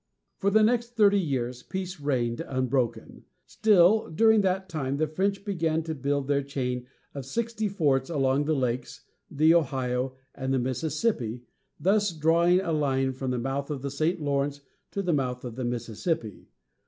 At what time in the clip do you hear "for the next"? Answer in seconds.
0.39-0.95